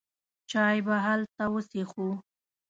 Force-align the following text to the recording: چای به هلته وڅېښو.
چای 0.49 0.77
به 0.85 0.95
هلته 1.05 1.43
وڅېښو. 1.53 2.09